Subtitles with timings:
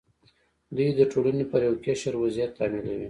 [0.75, 2.99] دوی د ټولنې پر یو قشر وضعیت تحمیلوي.